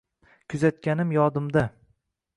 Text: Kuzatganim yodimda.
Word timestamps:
Kuzatganim 0.53 1.13
yodimda. 1.17 1.67